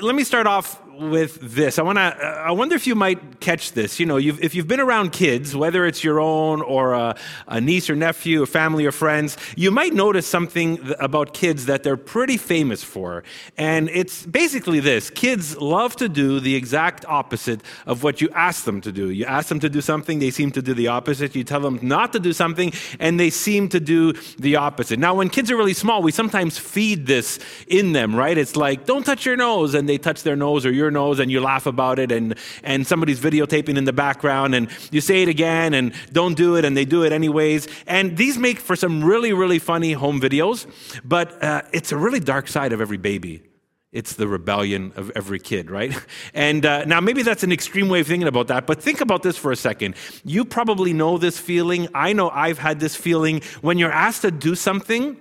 [0.00, 1.78] Let me start off with this.
[1.78, 2.02] I want to.
[2.02, 4.00] I wonder if you might catch this.
[4.00, 7.60] You know, you've, if you've been around kids, whether it's your own or a, a,
[7.60, 11.96] niece or nephew, or family or friends, you might notice something about kids that they're
[11.96, 13.22] pretty famous for,
[13.56, 18.64] and it's basically this: kids love to do the exact opposite of what you ask
[18.64, 19.10] them to do.
[19.10, 21.34] You ask them to do something, they seem to do the opposite.
[21.34, 24.98] You tell them not to do something, and they seem to do the opposite.
[24.98, 27.38] Now, when kids are really small, we sometimes feed this
[27.68, 28.36] in them, right?
[28.36, 31.30] It's like, "Don't touch your nose," and they touch their nose or your nose and
[31.30, 35.28] you laugh about it and, and somebody's videotaping in the background and you say it
[35.28, 37.68] again and don't do it and they do it anyways.
[37.86, 40.66] And these make for some really, really funny home videos,
[41.04, 43.42] but uh, it's a really dark side of every baby.
[43.90, 45.96] It's the rebellion of every kid, right?
[46.34, 49.22] And uh, now, maybe that's an extreme way of thinking about that, but think about
[49.22, 49.96] this for a second.
[50.24, 51.88] You probably know this feeling.
[51.94, 55.16] I know I've had this feeling when you're asked to do something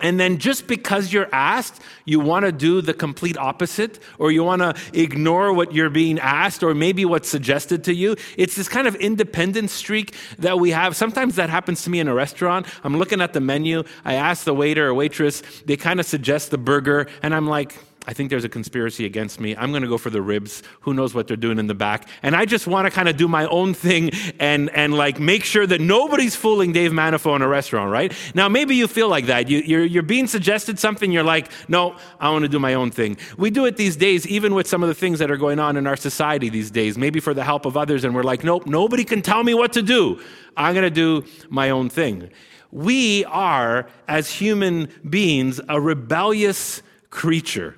[0.00, 4.44] and then just because you're asked, you want to do the complete opposite, or you
[4.44, 8.16] want to ignore what you're being asked, or maybe what's suggested to you.
[8.36, 10.96] It's this kind of independent streak that we have.
[10.96, 12.66] Sometimes that happens to me in a restaurant.
[12.84, 16.50] I'm looking at the menu, I ask the waiter or waitress, they kind of suggest
[16.50, 17.74] the burger, and I'm like,
[18.06, 19.54] I think there's a conspiracy against me.
[19.54, 20.62] I'm going to go for the ribs.
[20.80, 22.08] Who knows what they're doing in the back?
[22.22, 25.44] And I just want to kind of do my own thing and, and like make
[25.44, 28.12] sure that nobody's fooling Dave Manifo in a restaurant, right?
[28.34, 29.48] Now, maybe you feel like that.
[29.48, 32.90] You, you're, you're being suggested something, you're like, no, I want to do my own
[32.90, 33.18] thing.
[33.36, 35.76] We do it these days, even with some of the things that are going on
[35.76, 38.66] in our society these days, maybe for the help of others, and we're like, nope,
[38.66, 40.18] nobody can tell me what to do.
[40.56, 42.30] I'm going to do my own thing.
[42.70, 47.76] We are, as human beings, a rebellious creature.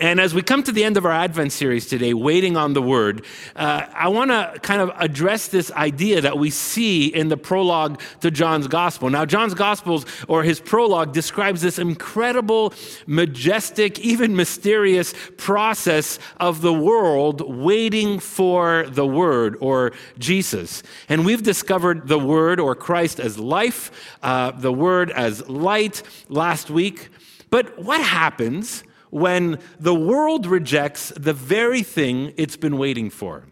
[0.00, 2.82] And as we come to the end of our Advent series today, waiting on the
[2.82, 7.36] Word, uh, I want to kind of address this idea that we see in the
[7.36, 9.08] prologue to John's Gospel.
[9.08, 12.74] Now, John's Gospels, or his prologue, describes this incredible,
[13.06, 20.82] majestic, even mysterious process of the world waiting for the Word, or Jesus.
[21.08, 23.92] And we've discovered the Word, or Christ, as life,
[24.24, 27.10] uh, the Word as light last week.
[27.48, 28.82] But what happens?
[29.14, 33.46] When the world rejects the very thing it's been waiting for?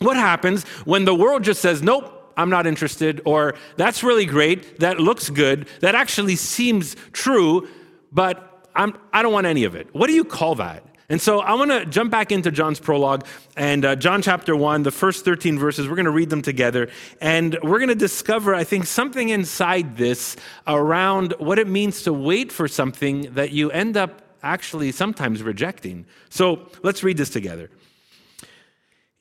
[0.00, 4.80] What happens when the world just says, nope, I'm not interested, or that's really great,
[4.80, 7.68] that looks good, that actually seems true,
[8.12, 9.88] but I'm, I don't want any of it?
[9.94, 10.84] What do you call that?
[11.08, 13.26] And so I want to jump back into John's prologue
[13.56, 15.88] and uh, John chapter 1, the first 13 verses.
[15.88, 16.88] We're going to read them together.
[17.20, 20.36] And we're going to discover, I think, something inside this
[20.66, 26.06] around what it means to wait for something that you end up actually sometimes rejecting.
[26.28, 27.70] So let's read this together.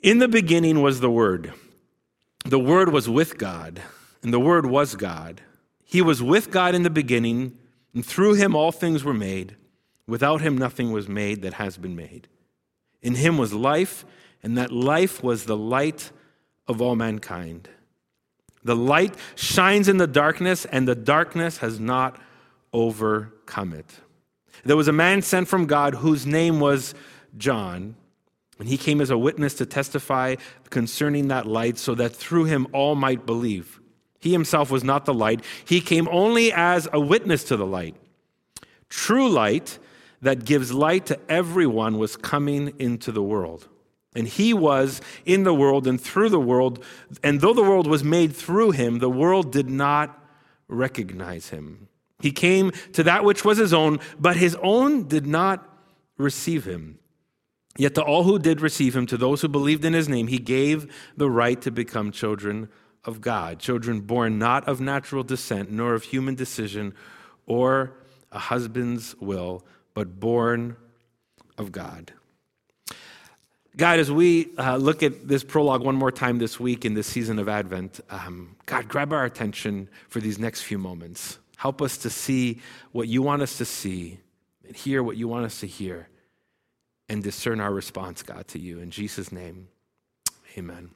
[0.01, 1.53] In the beginning was the Word.
[2.45, 3.81] The Word was with God,
[4.23, 5.41] and the Word was God.
[5.83, 7.57] He was with God in the beginning,
[7.93, 9.55] and through him all things were made.
[10.07, 12.27] Without him nothing was made that has been made.
[13.01, 14.05] In him was life,
[14.41, 16.11] and that life was the light
[16.67, 17.69] of all mankind.
[18.63, 22.19] The light shines in the darkness, and the darkness has not
[22.73, 23.99] overcome it.
[24.63, 26.93] There was a man sent from God whose name was
[27.37, 27.95] John,
[28.59, 30.35] and he came as a witness to testify
[30.69, 33.79] concerning that light, so that through him all might believe.
[34.19, 37.95] He himself was not the light, he came only as a witness to the light.
[38.87, 39.79] True light
[40.21, 43.67] that gives light to everyone was coming into the world.
[44.15, 46.83] And he was in the world and through the world,
[47.23, 50.21] and though the world was made through him, the world did not
[50.67, 51.87] recognize him.
[52.21, 55.67] He came to that which was his own, but his own did not
[56.17, 56.99] receive him.
[57.77, 60.39] Yet to all who did receive him, to those who believed in his name, he
[60.39, 62.69] gave the right to become children
[63.05, 66.93] of God, children born not of natural descent, nor of human decision
[67.45, 67.93] or
[68.31, 70.75] a husband's will, but born
[71.57, 72.13] of God.
[73.77, 77.07] God, as we uh, look at this prologue one more time this week in this
[77.07, 81.39] season of Advent, um, God, grab our attention for these next few moments.
[81.61, 82.59] Help us to see
[82.91, 84.19] what you want us to see
[84.67, 86.09] and hear what you want us to hear
[87.07, 88.79] and discern our response, God, to you.
[88.79, 89.67] In Jesus' name,
[90.57, 90.89] amen.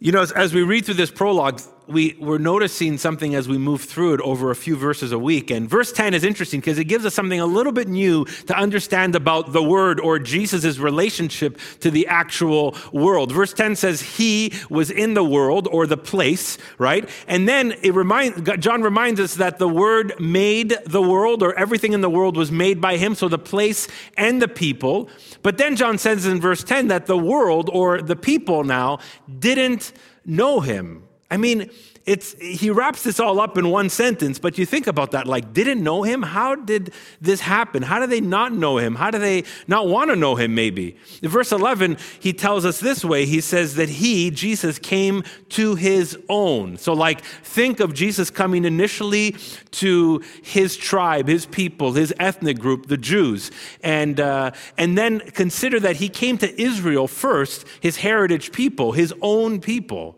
[0.00, 3.58] You know, as, as we read through this prologue, we, we're noticing something as we
[3.58, 5.50] move through it over a few verses a week.
[5.50, 8.56] And verse 10 is interesting because it gives us something a little bit new to
[8.56, 13.32] understand about the Word or Jesus' relationship to the actual world.
[13.32, 17.08] Verse 10 says, He was in the world or the place, right?
[17.26, 21.92] And then it remind, John reminds us that the Word made the world or everything
[21.92, 25.08] in the world was made by Him, so the place and the people.
[25.42, 28.98] But then John says in verse 10 that the world or the people now
[29.38, 29.92] didn't
[30.24, 31.70] know Him I mean,
[32.08, 35.52] it's, he wraps this all up in one sentence, but you think about that like,
[35.52, 36.22] didn't know him?
[36.22, 37.82] How did this happen?
[37.82, 38.94] How do they not know him?
[38.94, 40.96] How do they not want to know him, maybe?
[41.20, 45.74] In verse 11, he tells us this way He says that he, Jesus, came to
[45.74, 46.78] his own.
[46.78, 49.36] So, like, think of Jesus coming initially
[49.72, 53.50] to his tribe, his people, his ethnic group, the Jews,
[53.82, 59.12] and, uh, and then consider that he came to Israel first, his heritage people, his
[59.20, 60.17] own people.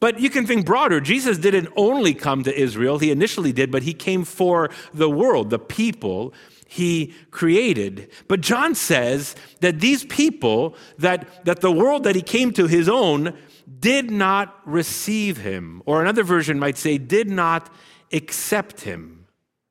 [0.00, 1.00] But you can think broader.
[1.00, 5.50] Jesus didn't only come to Israel, he initially did, but he came for the world,
[5.50, 6.32] the people
[6.66, 8.10] he created.
[8.28, 12.88] But John says that these people, that, that the world that he came to, his
[12.88, 13.36] own,
[13.80, 15.82] did not receive him.
[15.86, 17.72] Or another version might say, did not
[18.12, 19.26] accept him.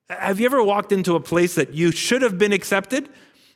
[0.09, 3.09] Have you ever walked into a place that you should have been accepted?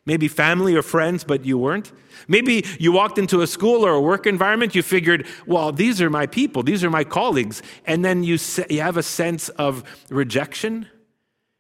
[0.06, 1.92] Maybe family or friends, but you weren't.
[2.28, 6.10] Maybe you walked into a school or a work environment, you figured, well, these are
[6.10, 7.62] my people, these are my colleagues.
[7.86, 8.38] And then you,
[8.70, 10.88] you have a sense of rejection.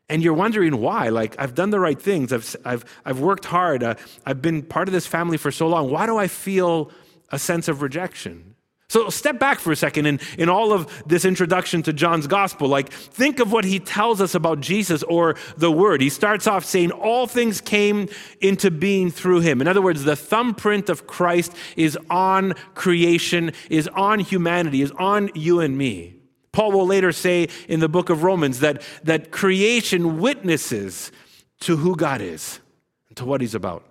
[0.09, 1.09] And you're wondering why.
[1.09, 3.95] Like, I've done the right things, I've, I've, I've worked hard, uh,
[4.25, 5.89] I've been part of this family for so long.
[5.89, 6.91] Why do I feel
[7.29, 8.50] a sense of rejection?
[8.91, 12.67] So step back for a second in, in all of this introduction to John's gospel.
[12.67, 16.01] Like, think of what he tells us about Jesus or the Word.
[16.01, 18.09] He starts off saying, All things came
[18.41, 19.61] into being through him.
[19.61, 25.29] In other words, the thumbprint of Christ is on creation, is on humanity, is on
[25.35, 26.17] you and me.
[26.51, 31.13] Paul will later say in the book of Romans that, that creation witnesses
[31.61, 32.59] to who God is
[33.07, 33.85] and to what he's about.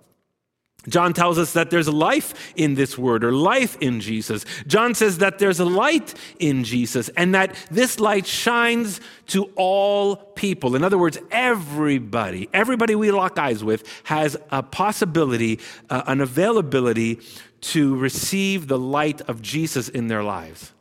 [0.89, 4.45] John tells us that there's life in this word or life in Jesus.
[4.67, 10.17] John says that there's a light in Jesus and that this light shines to all
[10.17, 10.75] people.
[10.75, 15.61] In other words, everybody, everybody we lock eyes with has a possibility,
[15.91, 17.21] uh, an availability
[17.61, 20.73] to receive the light of Jesus in their lives.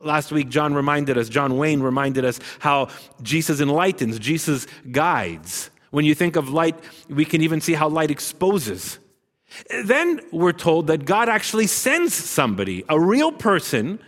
[0.00, 2.88] Last week, John reminded us, John Wayne reminded us how
[3.22, 5.70] Jesus enlightens, Jesus guides.
[5.90, 6.78] When you think of light,
[7.08, 8.98] we can even see how light exposes.
[9.84, 13.98] Then we're told that God actually sends somebody, a real person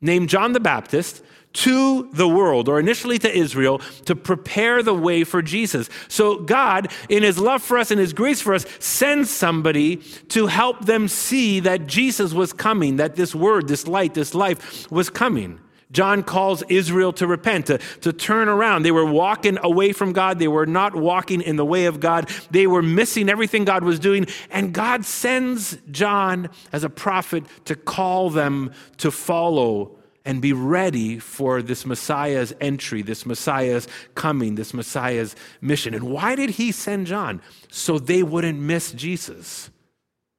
[0.00, 1.22] named John the Baptist,
[1.54, 5.88] to the world, or initially to Israel, to prepare the way for Jesus.
[6.08, 9.96] So God, in his love for us and his grace for us, sends somebody
[10.30, 14.90] to help them see that Jesus was coming, that this word, this light, this life
[14.90, 15.60] was coming.
[15.94, 18.82] John calls Israel to repent, to, to turn around.
[18.82, 20.38] They were walking away from God.
[20.38, 22.28] They were not walking in the way of God.
[22.50, 24.26] They were missing everything God was doing.
[24.50, 31.18] And God sends John as a prophet to call them to follow and be ready
[31.18, 35.94] for this Messiah's entry, this Messiah's coming, this Messiah's mission.
[35.94, 37.40] And why did he send John?
[37.70, 39.70] So they wouldn't miss Jesus.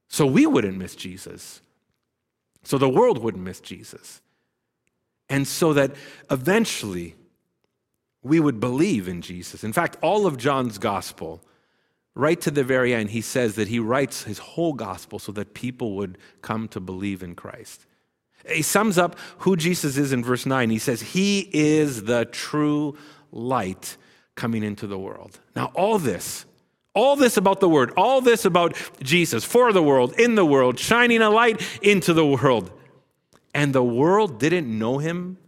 [0.08, 1.62] So we wouldn't miss Jesus.
[2.62, 4.20] So the world wouldn't miss Jesus
[5.28, 5.94] and so that
[6.30, 7.14] eventually
[8.22, 9.64] we would believe in Jesus.
[9.64, 11.40] In fact, all of John's gospel,
[12.14, 15.54] right to the very end, he says that he writes his whole gospel so that
[15.54, 17.86] people would come to believe in Christ.
[18.48, 20.70] He sums up who Jesus is in verse 9.
[20.70, 22.96] He says, He is the true
[23.32, 23.96] light
[24.34, 25.40] coming into the world.
[25.54, 26.46] Now, all this,
[26.94, 30.78] all this about the Word, all this about Jesus for the world, in the world,
[30.78, 32.70] shining a light into the world,
[33.56, 35.38] and the world didn't know him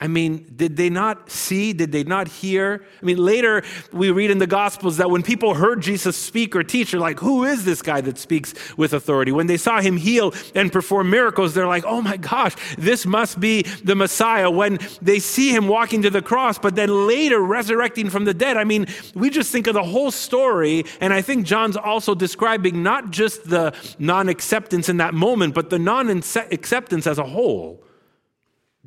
[0.00, 1.72] I mean, did they not see?
[1.72, 2.84] Did they not hear?
[3.02, 6.62] I mean, later we read in the Gospels that when people heard Jesus speak or
[6.62, 9.32] teach, they're like, who is this guy that speaks with authority?
[9.32, 13.40] When they saw him heal and perform miracles, they're like, oh my gosh, this must
[13.40, 14.48] be the Messiah.
[14.48, 18.56] When they see him walking to the cross, but then later resurrecting from the dead,
[18.56, 20.84] I mean, we just think of the whole story.
[21.00, 25.70] And I think John's also describing not just the non acceptance in that moment, but
[25.70, 27.82] the non acceptance as a whole.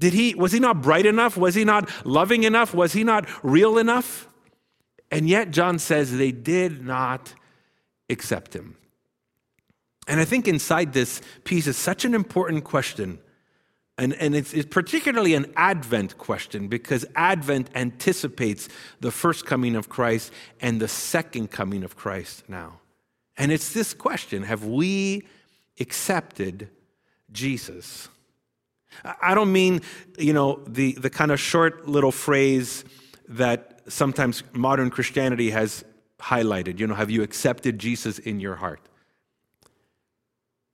[0.01, 1.37] Did he, was he not bright enough?
[1.37, 2.73] Was he not loving enough?
[2.73, 4.27] Was he not real enough?
[5.11, 7.35] And yet, John says they did not
[8.09, 8.77] accept him.
[10.07, 13.19] And I think inside this piece is such an important question.
[13.99, 18.69] And, and it's, it's particularly an Advent question because Advent anticipates
[19.01, 22.79] the first coming of Christ and the second coming of Christ now.
[23.37, 25.27] And it's this question Have we
[25.79, 26.69] accepted
[27.31, 28.09] Jesus?
[29.03, 29.81] I don't mean,
[30.17, 32.83] you know, the, the kind of short little phrase
[33.29, 35.83] that sometimes modern Christianity has
[36.19, 36.79] highlighted.
[36.79, 38.81] You know, have you accepted Jesus in your heart?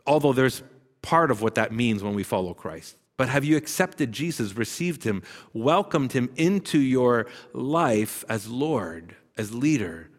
[0.06, 0.64] Although there's
[1.02, 2.98] part of what that means when we follow Christ.
[3.18, 9.54] But have you accepted Jesus, received him, welcomed him into your life as Lord, as
[9.54, 10.10] leader,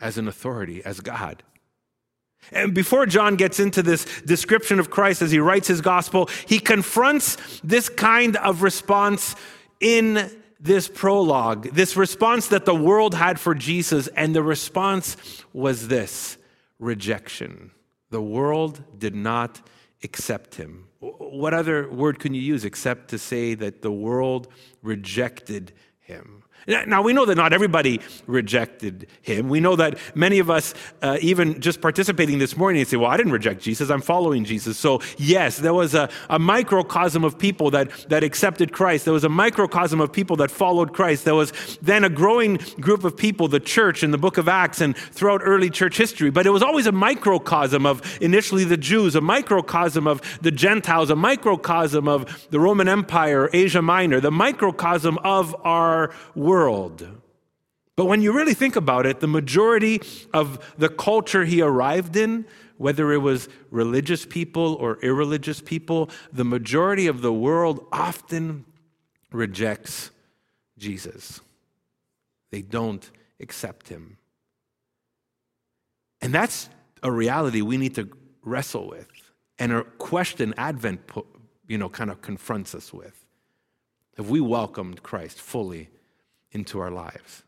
[0.00, 1.42] as an authority, as God?
[2.52, 6.58] And before John gets into this description of Christ as he writes his gospel, he
[6.58, 9.36] confronts this kind of response
[9.78, 14.08] in this prologue, this response that the world had for Jesus.
[14.08, 15.16] And the response
[15.52, 16.36] was this
[16.78, 17.70] rejection.
[18.10, 19.60] The world did not
[20.02, 20.86] accept him.
[20.98, 24.48] What other word can you use except to say that the world
[24.82, 26.42] rejected him?
[26.66, 29.48] Now, we know that not everybody rejected him.
[29.48, 33.16] We know that many of us, uh, even just participating this morning, say, Well, I
[33.16, 34.76] didn't reject Jesus, I'm following Jesus.
[34.76, 39.04] So, yes, there was a, a microcosm of people that, that accepted Christ.
[39.06, 41.24] There was a microcosm of people that followed Christ.
[41.24, 44.80] There was then a growing group of people, the church in the book of Acts
[44.80, 46.30] and throughout early church history.
[46.30, 51.08] But it was always a microcosm of initially the Jews, a microcosm of the Gentiles,
[51.10, 56.98] a microcosm of the Roman Empire, Asia Minor, the microcosm of our world world.
[57.96, 60.00] But when you really think about it, the majority
[60.32, 60.44] of
[60.78, 62.44] the culture he arrived in,
[62.76, 68.64] whether it was religious people or irreligious people, the majority of the world often
[69.32, 70.10] rejects
[70.78, 71.40] Jesus.
[72.50, 74.16] They don't accept him.
[76.22, 76.68] And that's
[77.02, 78.08] a reality we need to
[78.42, 79.08] wrestle with
[79.58, 81.00] and a question Advent,
[81.68, 83.24] you know, kind of confronts us with.
[84.16, 85.90] Have we welcomed Christ fully
[86.52, 87.44] into our lives.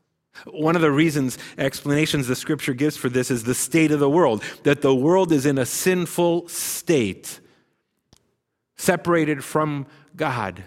[0.47, 4.09] One of the reasons, explanations the scripture gives for this is the state of the
[4.09, 7.41] world, that the world is in a sinful state,
[8.77, 10.65] separated from God.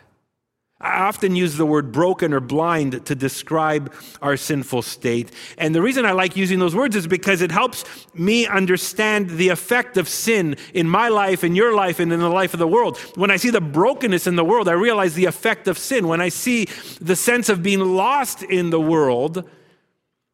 [0.85, 5.31] I often use the word broken or blind to describe our sinful state.
[5.57, 9.49] And the reason I like using those words is because it helps me understand the
[9.49, 12.67] effect of sin in my life, in your life, and in the life of the
[12.67, 12.99] world.
[13.15, 16.07] When I see the brokenness in the world, I realize the effect of sin.
[16.07, 16.65] When I see
[17.01, 19.49] the sense of being lost in the world,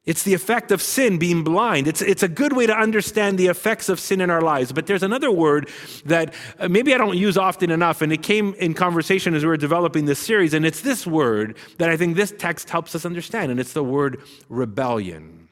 [0.03, 1.87] it's the effect of sin, being blind.
[1.87, 4.71] It's, it's a good way to understand the effects of sin in our lives.
[4.71, 5.69] But there's another word
[6.05, 9.49] that uh, maybe I don't use often enough, and it came in conversation as we
[9.49, 13.05] were developing this series, and it's this word that I think this text helps us
[13.05, 15.49] understand, and it's the word rebellion.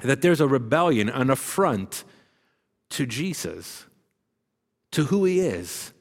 [0.00, 2.02] That there's a rebellion, an affront
[2.90, 3.86] to Jesus,
[4.90, 5.92] to who he is,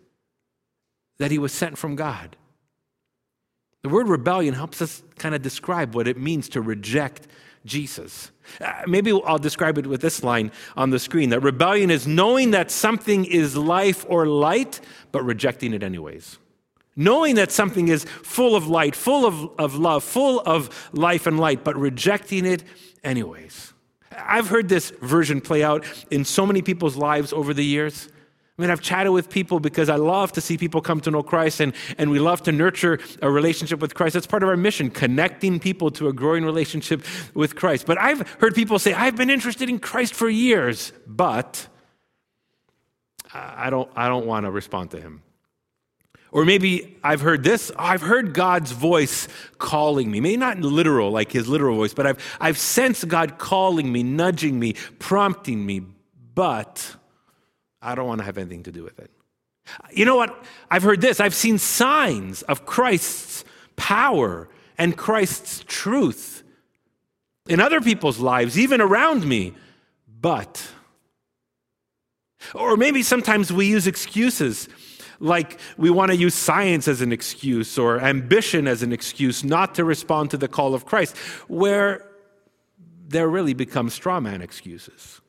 [1.19, 2.37] that he was sent from God.
[3.83, 7.27] The word rebellion helps us kind of describe what it means to reject
[7.65, 8.31] Jesus.
[8.59, 12.51] Uh, maybe I'll describe it with this line on the screen that rebellion is knowing
[12.51, 14.79] that something is life or light,
[15.11, 16.39] but rejecting it anyways.
[16.95, 21.39] Knowing that something is full of light, full of, of love, full of life and
[21.39, 22.63] light, but rejecting it
[23.03, 23.73] anyways.
[24.11, 28.09] I've heard this version play out in so many people's lives over the years.
[28.57, 31.23] I mean, I've chatted with people because I love to see people come to know
[31.23, 34.13] Christ and, and we love to nurture a relationship with Christ.
[34.13, 37.03] That's part of our mission, connecting people to a growing relationship
[37.33, 37.85] with Christ.
[37.85, 41.67] But I've heard people say, I've been interested in Christ for years, but
[43.33, 45.23] I don't, I don't want to respond to him.
[46.31, 49.27] Or maybe I've heard this, oh, I've heard God's voice
[49.57, 50.21] calling me.
[50.21, 54.59] Maybe not literal, like his literal voice, but I've, I've sensed God calling me, nudging
[54.59, 55.81] me, prompting me,
[56.33, 56.95] but
[57.81, 59.11] I don't want to have anything to do with it.
[59.91, 60.43] You know what?
[60.69, 61.19] I've heard this.
[61.19, 63.43] I've seen signs of Christ's
[63.75, 66.43] power and Christ's truth
[67.47, 69.53] in other people's lives, even around me,
[70.19, 70.67] but.
[72.53, 74.67] Or maybe sometimes we use excuses
[75.19, 79.75] like we want to use science as an excuse or ambition as an excuse not
[79.75, 81.15] to respond to the call of Christ,
[81.47, 82.07] where
[83.07, 85.21] there really become straw man excuses.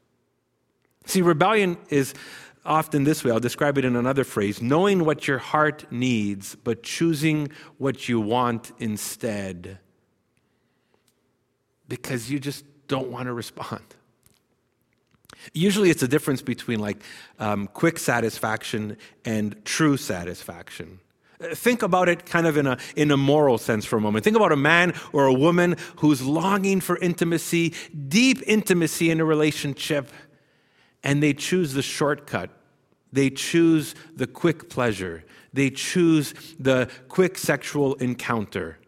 [1.07, 2.15] See, rebellion is
[2.65, 3.31] often this way.
[3.31, 8.21] I'll describe it in another phrase knowing what your heart needs, but choosing what you
[8.21, 9.79] want instead.
[11.89, 13.83] Because you just don't want to respond.
[15.53, 17.03] Usually, it's a difference between like
[17.39, 21.01] um, quick satisfaction and true satisfaction.
[21.41, 24.23] Think about it kind of in a, in a moral sense for a moment.
[24.23, 27.75] Think about a man or a woman who's longing for intimacy,
[28.09, 30.09] deep intimacy in a relationship
[31.03, 32.51] and they choose the shortcut.
[33.13, 35.25] They choose the quick pleasure.
[35.53, 38.79] They choose the quick sexual encounter.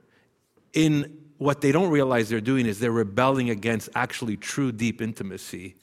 [0.72, 5.76] In what they don't realize they're doing is they're rebelling against actually true deep intimacy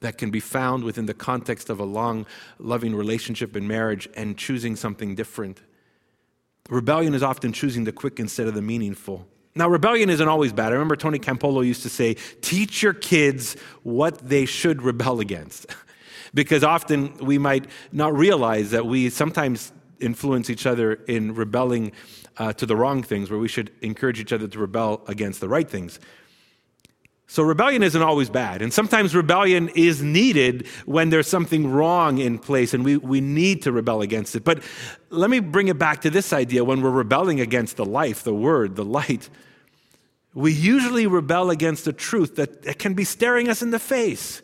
[0.00, 2.26] that can be found within the context of a long,
[2.58, 5.60] loving relationship and marriage and choosing something different.
[6.68, 9.26] Rebellion is often choosing the quick instead of the meaningful.
[9.54, 10.68] Now, rebellion isn't always bad.
[10.68, 15.66] I remember Tony Campolo used to say, teach your kids what they should rebel against.
[16.34, 21.92] because often we might not realize that we sometimes influence each other in rebelling
[22.38, 25.48] uh, to the wrong things, where we should encourage each other to rebel against the
[25.48, 26.00] right things.
[27.26, 28.60] So rebellion isn't always bad.
[28.60, 33.62] And sometimes rebellion is needed when there's something wrong in place and we, we need
[33.62, 34.44] to rebel against it.
[34.44, 34.62] But
[35.08, 38.34] let me bring it back to this idea when we're rebelling against the life, the
[38.34, 39.30] word, the light.
[40.34, 44.42] We usually rebel against the truth that, that can be staring us in the face.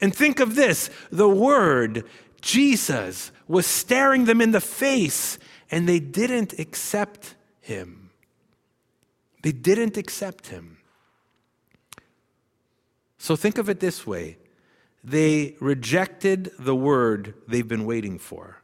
[0.00, 2.04] And think of this the word,
[2.40, 5.38] Jesus, was staring them in the face
[5.70, 8.10] and they didn't accept him.
[9.42, 10.77] They didn't accept him.
[13.18, 14.38] So think of it this way
[15.04, 18.62] they rejected the word they've been waiting for.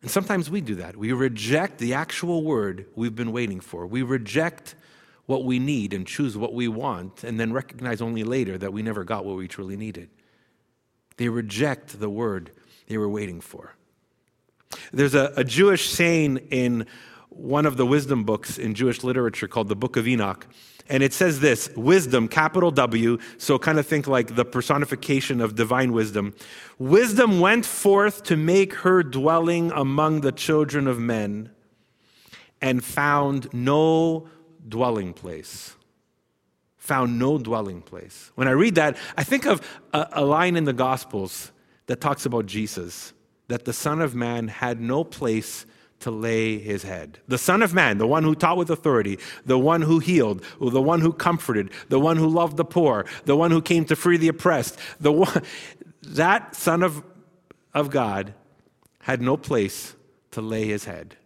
[0.00, 0.96] And sometimes we do that.
[0.96, 3.86] We reject the actual word we've been waiting for.
[3.86, 4.74] We reject
[5.26, 8.82] what we need and choose what we want, and then recognize only later that we
[8.82, 10.10] never got what we truly needed.
[11.16, 12.50] They reject the word
[12.86, 13.74] they were waiting for.
[14.92, 16.86] There's a, a Jewish saying in
[17.30, 20.46] one of the wisdom books in Jewish literature called the Book of Enoch
[20.88, 25.54] and it says this wisdom, capital W, so kind of think like the personification of
[25.54, 26.34] divine wisdom.
[26.78, 31.50] Wisdom went forth to make her dwelling among the children of men
[32.60, 34.28] and found no
[34.68, 35.76] dwelling place.
[36.78, 38.30] Found no dwelling place.
[38.34, 39.62] When I read that, I think of
[39.94, 41.50] a, a line in the Gospels
[41.86, 43.14] that talks about Jesus,
[43.48, 45.64] that the Son of Man had no place
[46.04, 47.18] to lay his head.
[47.28, 50.82] The Son of Man, the one who taught with authority, the one who healed, the
[50.82, 54.18] one who comforted, the one who loved the poor, the one who came to free
[54.18, 55.42] the oppressed, the one,
[56.02, 57.02] that Son of,
[57.72, 58.34] of God
[59.00, 59.96] had no place
[60.32, 61.16] to lay his head.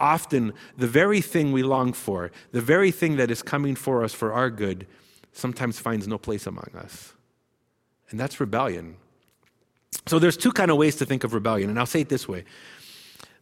[0.00, 4.14] Often, the very thing we long for, the very thing that is coming for us
[4.14, 4.86] for our good,
[5.34, 7.12] sometimes finds no place among us.
[8.08, 8.96] And that's rebellion.
[10.06, 12.26] So there's two kind of ways to think of rebellion, and I'll say it this
[12.26, 12.44] way.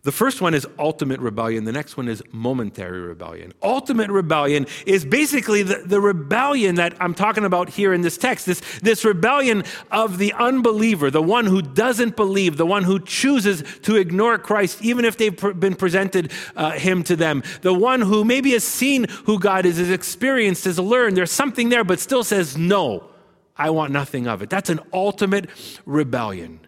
[0.02, 1.64] The first one is ultimate rebellion.
[1.64, 3.52] The next one is momentary rebellion.
[3.62, 8.46] Ultimate rebellion is basically the, the, rebellion that I'm talking about here in this text.
[8.46, 13.62] This, this rebellion of the unbeliever, the one who doesn't believe, the one who chooses
[13.82, 17.42] to ignore Christ, even if they've been presented uh, him to them.
[17.60, 21.14] The one who maybe has seen who God is, has experienced, has learned.
[21.14, 23.10] There's something there, but still says, no,
[23.54, 24.48] I want nothing of it.
[24.48, 25.50] That's an ultimate
[25.84, 26.60] rebellion.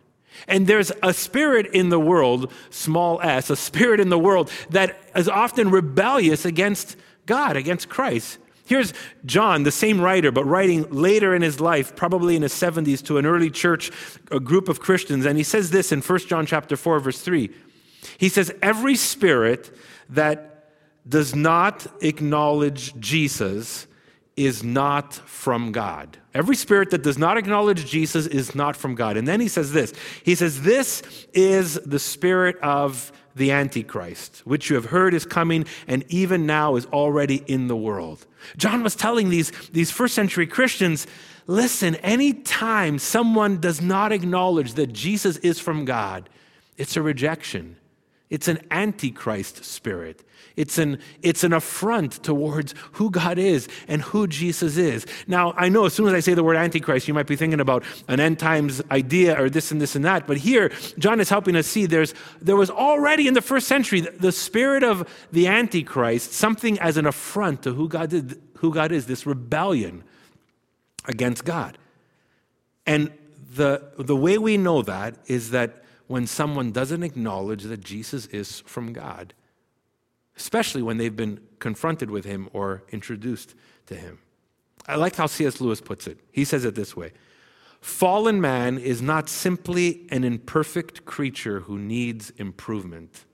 [0.48, 4.98] And there's a spirit in the world, small s, a spirit in the world that
[5.14, 8.38] is often rebellious against God, against Christ.
[8.64, 13.04] Here's John, the same writer, but writing later in his life, probably in his 70s,
[13.06, 13.90] to an early church,
[14.30, 15.26] a group of Christians.
[15.26, 17.50] And he says this in 1 John chapter 4, verse 3.
[18.18, 19.76] He says, Every spirit
[20.08, 20.70] that
[21.08, 23.86] does not acknowledge Jesus
[24.36, 26.18] is not from God.
[26.34, 29.16] Every spirit that does not acknowledge Jesus is not from God.
[29.16, 29.92] And then he says this
[30.24, 31.02] He says, This
[31.34, 36.76] is the spirit of the Antichrist, which you have heard is coming and even now
[36.76, 38.26] is already in the world.
[38.56, 41.06] John was telling these, these first century Christians
[41.46, 46.28] listen, anytime someone does not acknowledge that Jesus is from God,
[46.76, 47.76] it's a rejection.
[48.30, 50.24] It's an antichrist spirit.
[50.56, 55.06] It's an, it's an affront towards who God is and who Jesus is.
[55.26, 57.60] Now, I know as soon as I say the word antichrist, you might be thinking
[57.60, 60.26] about an end times idea or this and this and that.
[60.26, 64.00] But here, John is helping us see there's, there was already in the first century
[64.00, 68.92] the spirit of the antichrist, something as an affront to who God, did, who God
[68.92, 70.04] is, this rebellion
[71.06, 71.78] against God.
[72.86, 73.12] And
[73.54, 78.60] the, the way we know that is that when someone doesn't acknowledge that Jesus is
[78.66, 79.34] from God,
[80.36, 83.54] especially when they've been confronted with him or introduced
[83.86, 84.18] to him.
[84.86, 85.60] I like how C.S.
[85.60, 86.18] Lewis puts it.
[86.32, 87.12] He says it this way
[87.80, 93.24] Fallen man is not simply an imperfect creature who needs improvement.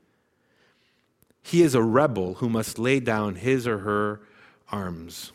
[1.43, 4.21] He is a rebel who must lay down his or her
[4.71, 5.33] arms.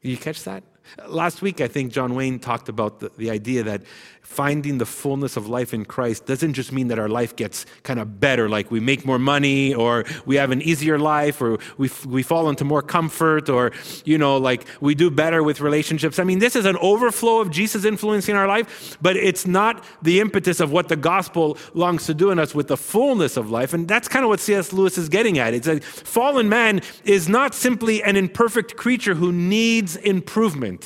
[0.00, 0.62] You catch that?
[1.08, 3.82] Last week, I think John Wayne talked about the, the idea that
[4.20, 7.98] finding the fullness of life in Christ doesn't just mean that our life gets kind
[7.98, 11.90] of better, like we make more money or we have an easier life or we,
[12.06, 13.72] we fall into more comfort or,
[14.04, 16.18] you know, like we do better with relationships.
[16.18, 19.84] I mean, this is an overflow of Jesus influence in our life, but it's not
[20.02, 23.50] the impetus of what the gospel longs to do in us with the fullness of
[23.50, 23.72] life.
[23.72, 24.72] And that's kind of what C.S.
[24.72, 25.52] Lewis is getting at.
[25.52, 30.81] It's a fallen man is not simply an imperfect creature who needs improvement.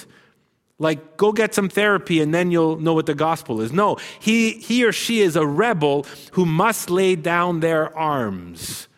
[0.78, 3.72] Like, go get some therapy and then you'll know what the gospel is.
[3.72, 8.88] No, he, he or she is a rebel who must lay down their arms.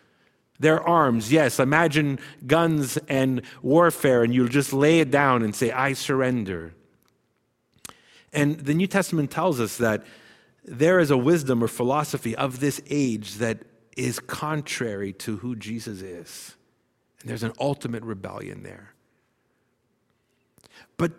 [0.59, 1.57] Their arms, yes.
[1.57, 6.73] Imagine guns and warfare, and you'll just lay it down and say, I surrender.
[8.33, 10.03] And the New Testament tells us that
[10.65, 13.59] there is a wisdom or philosophy of this age that
[13.95, 16.55] is contrary to who Jesus is.
[17.21, 18.93] And there's an ultimate rebellion there.
[20.97, 21.13] But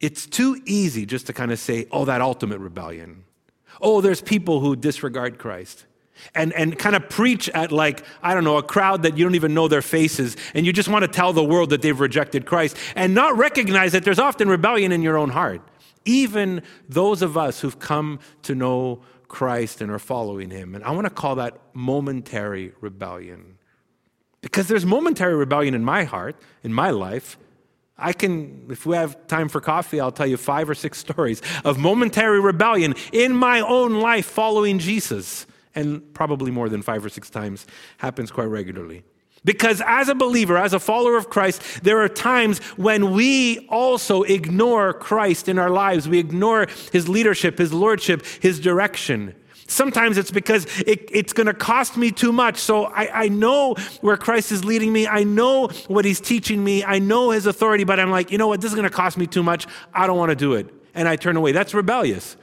[0.00, 3.24] it's too easy just to kind of say, oh, that ultimate rebellion.
[3.80, 5.84] Oh, there's people who disregard Christ.
[6.34, 9.36] And, and kind of preach at, like, I don't know, a crowd that you don't
[9.36, 12.44] even know their faces, and you just want to tell the world that they've rejected
[12.44, 15.62] Christ, and not recognize that there's often rebellion in your own heart.
[16.04, 20.74] Even those of us who've come to know Christ and are following Him.
[20.74, 23.58] And I want to call that momentary rebellion.
[24.40, 26.34] Because there's momentary rebellion in my heart,
[26.64, 27.38] in my life,
[27.98, 31.42] I can, if we have time for coffee, I'll tell you five or six stories
[31.64, 35.46] of momentary rebellion in my own life following Jesus.
[35.74, 37.66] And probably more than five or six times
[37.98, 39.04] happens quite regularly.
[39.44, 44.22] Because as a believer, as a follower of Christ, there are times when we also
[44.22, 46.08] ignore Christ in our lives.
[46.08, 49.34] We ignore his leadership, his lordship, his direction.
[49.68, 52.56] Sometimes it's because it, it's going to cost me too much.
[52.56, 55.06] So I, I know where Christ is leading me.
[55.06, 56.82] I know what he's teaching me.
[56.82, 58.62] I know his authority, but I'm like, you know what?
[58.62, 59.66] This is going to cost me too much.
[59.92, 60.74] I don't want to do it.
[60.94, 61.52] And I turn away.
[61.52, 62.36] That's rebellious.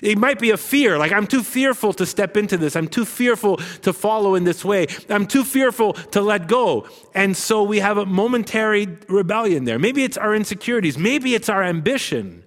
[0.00, 2.76] It might be a fear, like I'm too fearful to step into this.
[2.76, 4.86] I'm too fearful to follow in this way.
[5.08, 6.88] I'm too fearful to let go.
[7.14, 9.80] And so we have a momentary rebellion there.
[9.80, 12.44] Maybe it's our insecurities, maybe it's our ambition.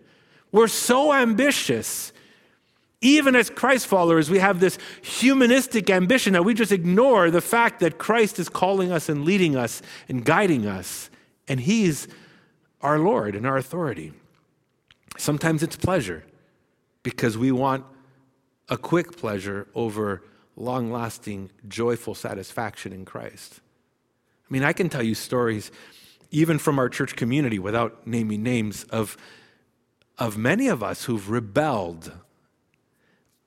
[0.52, 2.14] We're so ambitious
[3.06, 7.80] even as Christ followers, we have this humanistic ambition that we just ignore the fact
[7.82, 11.12] that Christ is calling us and leading us and guiding us,
[11.48, 12.08] and He's
[12.82, 14.12] our Lord and our authority.
[15.18, 16.24] Sometimes it's pleasure
[17.04, 17.86] because we want
[18.70, 20.24] a quick pleasure over
[20.56, 23.62] long lasting, joyful satisfaction in Christ.
[24.50, 25.72] I mean, I can tell you stories,
[26.32, 29.16] even from our church community, without naming names, of,
[30.18, 32.12] of many of us who've rebelled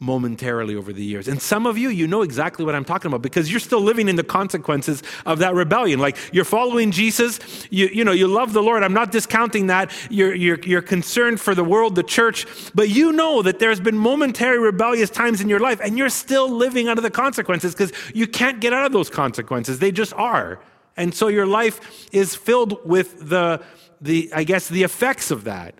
[0.01, 1.27] momentarily over the years.
[1.27, 4.09] And some of you, you know exactly what I'm talking about because you're still living
[4.09, 5.99] in the consequences of that rebellion.
[5.99, 8.85] Like you're following Jesus, you, you know, you love the Lord.
[8.85, 9.93] I'm not discounting that.
[10.09, 13.99] You're, you're, you're concerned for the world, the church, but you know that there's been
[13.99, 18.29] momentary rebellious times in your life and you're still living under the consequences because you
[18.29, 19.81] can't get out of those consequences.
[19.81, 20.61] They just are.
[20.97, 23.65] And so your life is filled with the,
[24.01, 25.75] the I guess, the effects of that.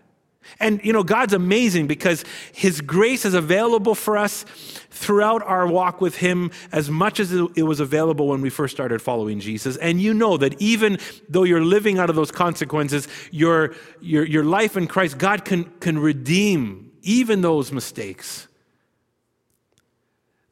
[0.61, 4.45] And you know, God's amazing because His grace is available for us
[4.91, 9.01] throughout our walk with Him as much as it was available when we first started
[9.01, 9.77] following Jesus.
[9.77, 14.45] And you know that even though you're living out of those consequences, your, your, your
[14.45, 18.49] life in Christ, God can, can redeem even those mistakes.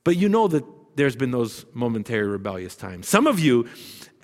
[0.04, 0.64] But you know that
[0.96, 3.08] there's been those momentary rebellious times.
[3.08, 3.68] Some of you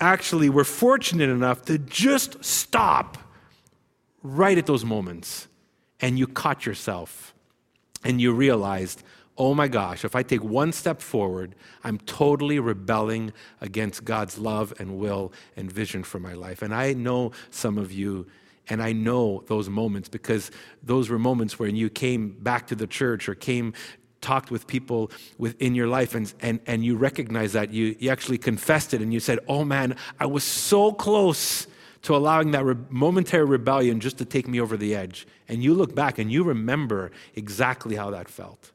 [0.00, 3.18] actually were fortunate enough to just stop
[4.22, 5.48] right at those moments
[6.02, 7.32] and you caught yourself
[8.04, 9.02] and you realized,
[9.38, 14.74] oh my gosh, if I take one step forward, I'm totally rebelling against God's love
[14.78, 16.60] and will and vision for my life.
[16.60, 18.26] And I know some of you.
[18.68, 20.50] And I know those moments because
[20.84, 23.74] those were moments when you came back to the church or came
[24.20, 28.38] talked with people within your life and, and, and you recognized that you, you actually
[28.38, 31.66] confessed it and you said oh man i was so close
[32.02, 35.26] to allowing that re- momentary rebellion just to take me over the edge.
[35.48, 38.72] And you look back and you remember exactly how that felt.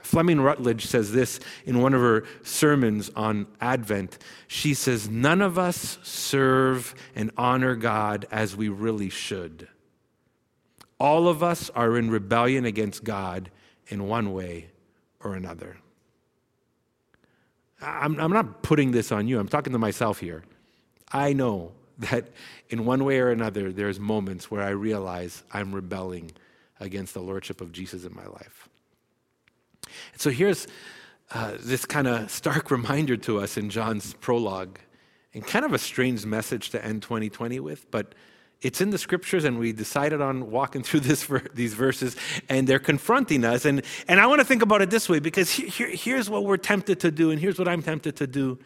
[0.00, 4.18] Fleming Rutledge says this in one of her sermons on Advent.
[4.48, 9.68] She says, None of us serve and honor God as we really should.
[10.98, 13.50] All of us are in rebellion against God
[13.88, 14.70] in one way
[15.22, 15.76] or another.
[17.80, 20.42] I'm, I'm not putting this on you, I'm talking to myself here.
[21.12, 21.72] I know
[22.10, 22.28] that
[22.68, 26.32] in one way or another, there's moments where I realize I'm rebelling
[26.80, 28.68] against the lordship of Jesus in my life.
[30.12, 30.66] And so here's
[31.32, 34.78] uh, this kind of stark reminder to us in John's prologue,
[35.34, 38.14] and kind of a strange message to end 2020 with, but
[38.62, 42.16] it's in the scriptures, and we decided on walking through this these verses,
[42.48, 43.64] and they're confronting us.
[43.64, 46.56] And, and I want to think about it this way because here, here's what we're
[46.56, 48.58] tempted to do, and here's what I'm tempted to do.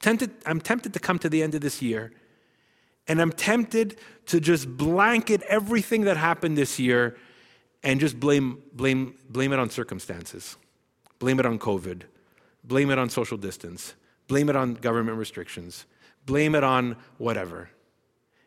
[0.00, 2.12] Tempted, I'm tempted to come to the end of this year
[3.06, 7.16] and I'm tempted to just blanket everything that happened this year
[7.82, 10.56] and just blame, blame, blame it on circumstances.
[11.18, 12.02] Blame it on COVID.
[12.64, 13.94] Blame it on social distance.
[14.26, 15.84] Blame it on government restrictions.
[16.24, 17.68] Blame it on whatever.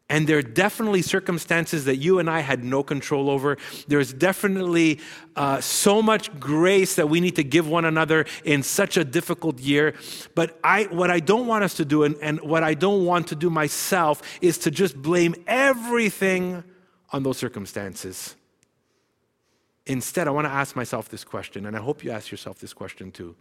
[0.10, 3.58] And there are definitely circumstances that you and I had no control over.
[3.90, 5.00] There's definitely
[5.36, 9.60] uh, so much grace that we need to give one another in such a difficult
[9.60, 9.96] year.
[10.34, 13.28] But I, what I don't want us to do, and, and what I don't want
[13.28, 16.64] to do myself, is to just blame everything
[17.12, 18.36] on those circumstances.
[19.86, 22.74] Instead, I want to ask myself this question, and I hope you ask yourself this
[22.74, 23.36] question too.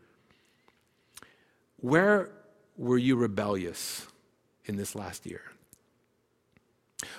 [1.77, 2.31] Where
[2.77, 4.07] were you rebellious
[4.65, 5.43] in this last year?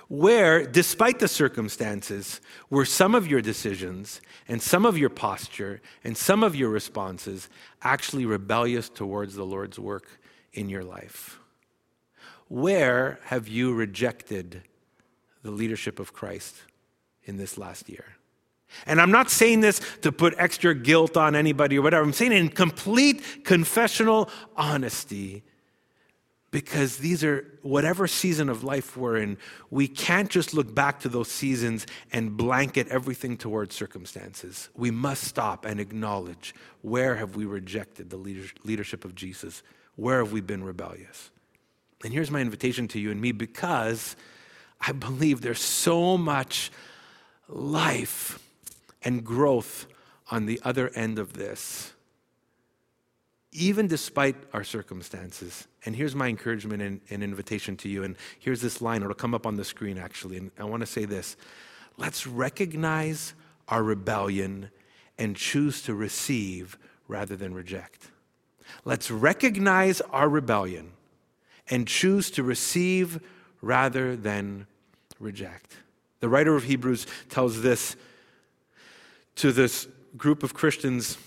[0.07, 6.17] Where, despite the circumstances, were some of your decisions and some of your posture and
[6.17, 7.49] some of your responses
[7.81, 10.19] actually rebellious towards the Lord's work
[10.53, 11.39] in your life?
[12.47, 14.63] Where have you rejected
[15.43, 16.55] the leadership of Christ
[17.25, 18.05] in this last year?
[18.85, 22.03] And I'm not saying this to put extra guilt on anybody or whatever.
[22.03, 25.43] I'm saying in complete confessional honesty
[26.57, 29.37] because these are whatever season of life we're in,
[29.69, 34.67] we can't just look back to those seasons and blanket everything towards circumstances.
[34.73, 38.17] We must stop and acknowledge where have we rejected the
[38.63, 39.61] leadership of Jesus?
[39.97, 41.29] Where have we been rebellious?
[42.03, 44.15] And here's my invitation to you and me because
[44.81, 46.71] I believe there's so much
[47.47, 48.39] life
[49.03, 49.85] and growth
[50.31, 51.93] on the other end of this,
[53.57, 55.67] even despite our circumstances.
[55.85, 58.03] And here's my encouragement and, and, invitation to you.
[58.03, 60.37] And here's this line, it'll come up on the screen actually.
[60.37, 61.35] And I want to say this
[61.97, 63.33] let's recognize
[63.67, 64.69] our rebellion
[65.17, 68.11] and choose to receive rather than reject.
[68.85, 70.91] Let's recognize our rebellion
[71.69, 73.19] and choose to receive
[73.61, 74.67] rather than
[75.19, 75.75] reject.
[76.19, 77.95] The writer of Hebrews tells this
[79.37, 81.17] to this group of Christians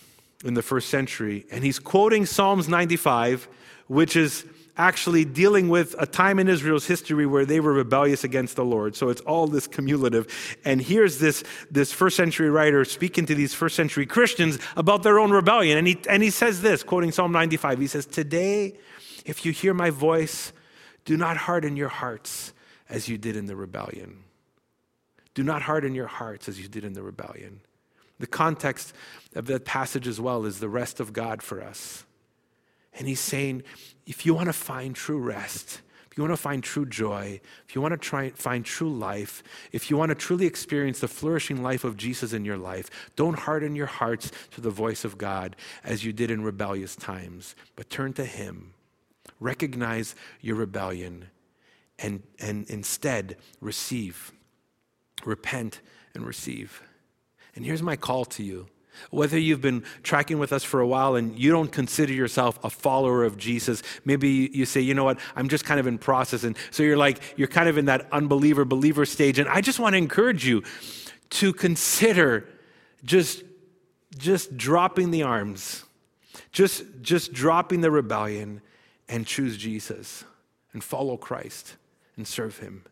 [0.44, 3.48] in the first century, and he's quoting Psalms 95,
[3.88, 4.44] which is
[4.76, 8.96] actually dealing with a time in Israel's history where they were rebellious against the Lord.
[8.96, 10.56] So it's all this cumulative.
[10.64, 15.18] And here's this, this first century writer speaking to these first century Christians about their
[15.18, 15.76] own rebellion.
[15.76, 18.78] And he, and he says this, quoting Psalm 95, he says, Today,
[19.26, 20.52] if you hear my voice,
[21.04, 22.54] do not harden your hearts
[22.88, 24.24] as you did in the rebellion.
[25.34, 27.60] Do not harden your hearts as you did in the rebellion.
[28.20, 28.92] The context
[29.34, 32.04] of that passage as well is the rest of God for us.
[32.92, 33.62] And he's saying,
[34.06, 35.80] if you want to find true rest,
[36.10, 38.92] if you want to find true joy, if you want to try and find true
[38.92, 42.90] life, if you want to truly experience the flourishing life of Jesus in your life,
[43.16, 47.54] don't harden your hearts to the voice of God as you did in rebellious times,
[47.74, 48.74] but turn to him.
[49.38, 51.28] Recognize your rebellion
[51.98, 54.32] and, and instead receive.
[55.24, 55.80] Repent
[56.14, 56.82] and receive.
[57.54, 58.66] And here's my call to you.
[59.10, 62.70] Whether you've been tracking with us for a while and you don't consider yourself a
[62.70, 66.44] follower of Jesus, maybe you say, you know what, I'm just kind of in process.
[66.44, 69.38] And so you're like, you're kind of in that unbeliever believer stage.
[69.38, 70.62] And I just want to encourage you
[71.30, 72.46] to consider
[73.04, 73.42] just,
[74.18, 75.84] just dropping the arms,
[76.52, 78.60] just, just dropping the rebellion
[79.08, 80.24] and choose Jesus
[80.72, 81.76] and follow Christ
[82.16, 82.84] and serve him.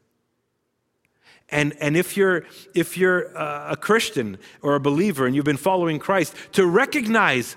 [1.51, 5.57] And, and if you're, if you're uh, a Christian or a believer and you've been
[5.57, 7.57] following Christ, to recognize,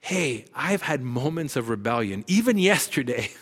[0.00, 3.30] hey, I've had moments of rebellion, even yesterday.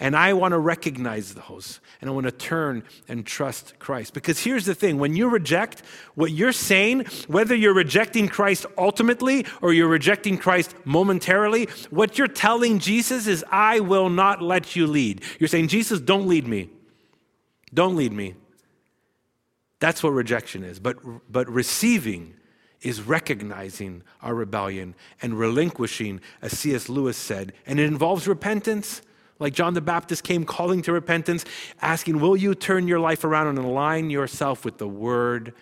[0.00, 1.80] And I want to recognize those.
[2.00, 4.14] And I want to turn and trust Christ.
[4.14, 5.82] Because here's the thing when you reject
[6.14, 12.28] what you're saying, whether you're rejecting Christ ultimately or you're rejecting Christ momentarily, what you're
[12.28, 15.22] telling Jesus is, I will not let you lead.
[15.40, 16.70] You're saying, Jesus, don't lead me.
[17.74, 18.34] Don't lead me.
[19.80, 20.78] That's what rejection is.
[20.78, 20.96] But,
[21.30, 22.34] but receiving
[22.80, 26.88] is recognizing our rebellion and relinquishing, as C.S.
[26.88, 27.52] Lewis said.
[27.66, 29.02] And it involves repentance.
[29.38, 31.44] Like John the Baptist came calling to repentance,
[31.80, 35.54] asking, Will you turn your life around and align yourself with the Word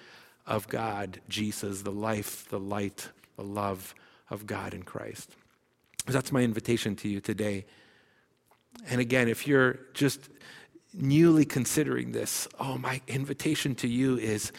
[0.46, 3.94] of God, Jesus, the life, the light, the love
[4.30, 5.36] of God in Christ?
[6.06, 7.66] That's my invitation to you today.
[8.88, 10.28] And again, if you're just
[10.96, 14.52] newly considering this, oh, my invitation to you is,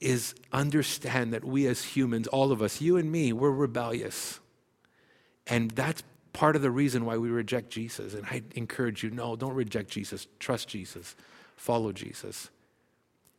[0.00, 4.40] is understand that we as humans, all of us, you and me, we're rebellious.
[5.46, 8.14] And that's part of the reason why we reject Jesus.
[8.14, 10.26] And I encourage you no, don't reject Jesus.
[10.38, 11.16] Trust Jesus.
[11.56, 12.50] Follow Jesus.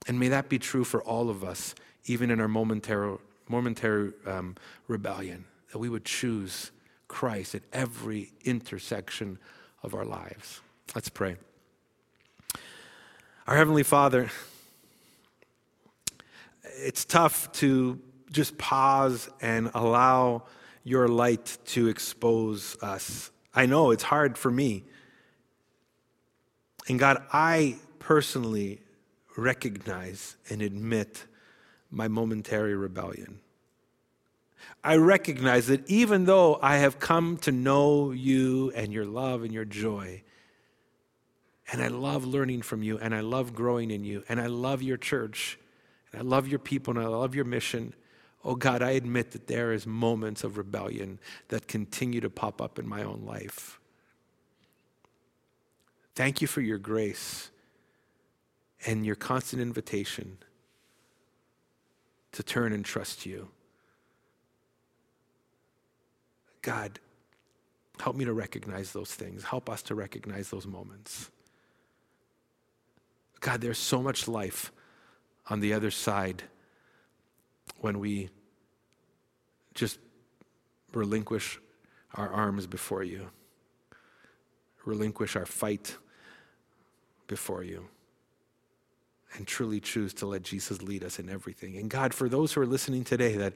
[0.08, 3.18] And may that be true for all of us, even in our momentary,
[3.50, 4.56] momentary um,
[4.88, 6.72] rebellion, that we would choose
[7.08, 9.38] Christ at every intersection
[9.84, 10.62] of our lives.
[10.96, 11.36] Let's pray.
[13.48, 14.30] Our Heavenly Father,
[16.80, 17.98] it's tough to
[18.30, 20.44] just pause and allow
[20.84, 23.32] your light to expose us.
[23.56, 24.84] I know it's hard for me.
[26.90, 28.82] And God, I personally
[29.38, 31.24] recognize and admit
[31.90, 33.40] my momentary rebellion.
[34.84, 39.54] I recognize that even though I have come to know you and your love and
[39.54, 40.24] your joy,
[41.72, 44.82] and I love learning from you, and I love growing in you, and I love
[44.82, 45.60] your church,
[46.12, 47.94] and I love your people, and I love your mission.
[48.46, 52.80] Oh God, I admit that there is moments of rebellion that continue to pop up
[52.80, 53.80] in my own life.
[56.16, 57.52] Thank you for your grace
[58.86, 60.38] and your constant invitation
[62.32, 63.50] to turn and trust you.
[66.62, 67.00] God,
[68.00, 69.44] help me to recognize those things.
[69.44, 71.30] Help us to recognize those moments.
[73.48, 74.74] God, there's so much life
[75.50, 76.44] on the other side
[77.80, 78.30] when we
[79.74, 80.00] just
[80.94, 81.58] relinquish
[82.16, 83.30] our arms before you,
[84.84, 85.96] relinquish our fight
[87.28, 87.88] before you,
[89.36, 91.78] and truly choose to let Jesus lead us in everything.
[91.78, 93.54] And God, for those who are listening today that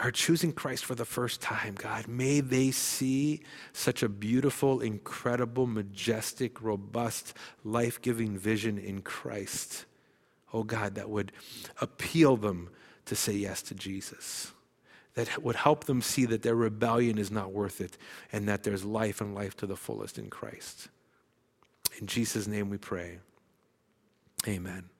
[0.00, 3.40] are choosing Christ for the first time, God, may they see
[3.72, 9.86] such a beautiful, incredible, majestic, robust, life giving vision in Christ.
[10.52, 11.32] Oh God, that would
[11.80, 12.68] appeal them
[13.06, 14.52] to say yes to Jesus
[15.16, 17.96] that would help them see that their rebellion is not worth it
[18.32, 20.88] and that there's life and life to the fullest in Christ.
[21.98, 23.18] In Jesus' name we pray.
[24.46, 24.90] Amen.